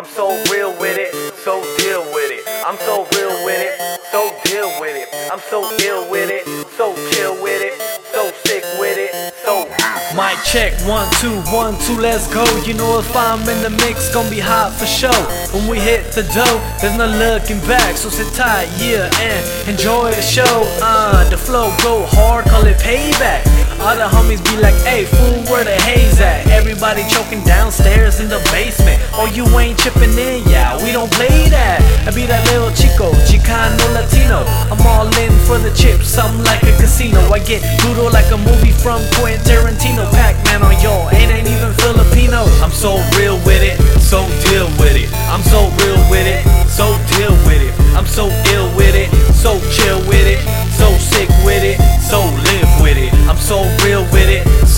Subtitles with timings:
[0.00, 1.12] I'm so real with it,
[1.44, 2.40] so deal with it.
[2.64, 5.08] I'm so real with it, so deal with it.
[5.30, 7.76] I'm so ill with it, so chill with it,
[8.10, 9.12] so sick with it,
[9.44, 9.68] so.
[10.16, 12.46] Mic check, one, two, one, two, let's go.
[12.64, 15.12] You know if I'm in the mix, gonna be hot for show.
[15.52, 17.98] When we hit the dough, there's no looking back.
[17.98, 20.64] So sit tight, yeah, and enjoy the show.
[20.80, 23.69] Uh, the flow go hard, call it payback.
[23.80, 26.44] All the homies be like, hey, fool, where the haze at?
[26.52, 29.00] Everybody choking downstairs in the basement.
[29.16, 31.80] Oh, you ain't chipping in, yeah, we don't play that.
[32.04, 34.44] I be that little chico, Chicano Latino.
[34.68, 37.24] I'm all in for the chips, I'm like a casino.
[37.32, 40.04] I get brutal like a movie from Quentin Tarantino.
[40.12, 42.44] Pac-Man on y'all, ain't ain't even Filipino.
[42.60, 44.59] I'm so real with it, so deal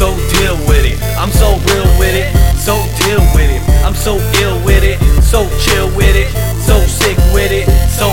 [0.02, 0.98] so deal with it.
[1.16, 2.26] I'm so real with it,
[2.58, 3.62] so deal with it.
[3.86, 6.26] I'm so ill with it, so chill with it,
[6.58, 8.10] so sick with it, so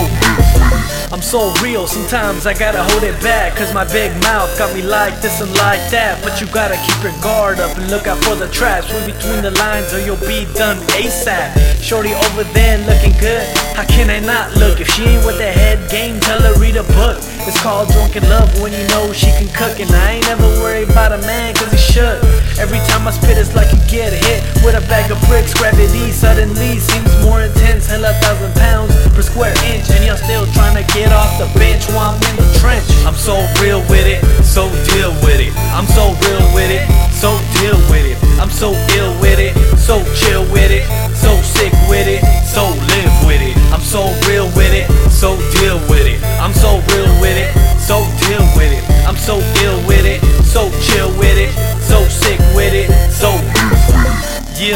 [1.12, 4.82] I'm so real, sometimes I gotta hold it back Cause my big mouth got me
[4.82, 6.22] like this and like that.
[6.22, 8.92] But you gotta keep your guard up and look out for the traps.
[8.94, 13.42] Read between the lines or you'll be done ASAP Shorty over there looking good,
[13.74, 14.80] how can I not look?
[14.80, 17.18] If she ain't with the head game, tell her read a book.
[17.48, 19.80] It's called Drunken Love when you know she can cook.
[19.80, 21.54] And I ain't never worried about a man
[22.00, 25.54] should Every time I spit it's like you get hit with a bag of bricks.
[25.54, 27.86] Gravity suddenly seems more intense.
[27.86, 31.48] Hell a thousand pounds per square inch And you're still trying to get off the
[31.58, 32.84] bench while I'm in the trench.
[33.08, 35.52] I'm so real with it, so deal with it.
[35.72, 38.20] I'm so real with it, so deal with it.
[38.40, 43.14] I'm so ill with it, so chill with it So sick with it, so live
[43.28, 43.54] with it.
[43.68, 45.69] I'm so real with it, so deal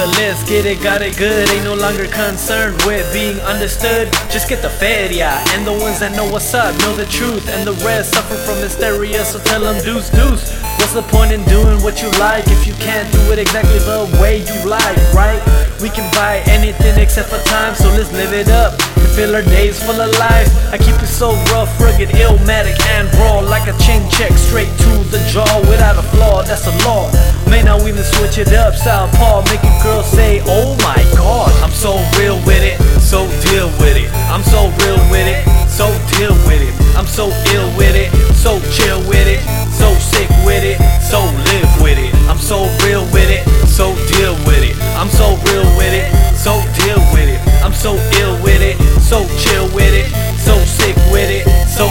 [0.03, 1.49] let's get it, got it good.
[1.51, 4.11] Ain't no longer concerned with being understood.
[4.31, 4.71] Just get the
[5.13, 5.45] yeah.
[5.55, 7.49] And the ones that know what's up know the truth.
[7.49, 10.74] And the rest suffer from hysteria, so tell them deuce deuce.
[10.85, 14.05] What's the point in doing what you like if you can't do it exactly the
[14.21, 15.41] way you like, right?
[15.81, 18.77] We can buy anything except for time, so let's live it up.
[19.01, 20.53] And fill our days full of life.
[20.69, 23.41] I keep it so rough, rugged, illmatic, and raw.
[23.41, 27.09] Like a chin check straight to the jaw without a flaw, that's a law.
[27.49, 31.49] May now even switch it up, southpaw, make a girl say, oh my god.
[31.65, 34.13] I'm so real with it, so deal with it.
[34.29, 35.84] I'm so real with it, so
[49.05, 51.85] so chill with it, so sick with it, so.